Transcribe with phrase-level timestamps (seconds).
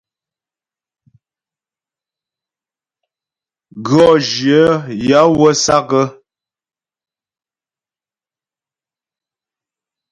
[3.85, 4.61] Gʉɔ́ jyə
[5.07, 5.89] yaə̌ wə́ sǎk.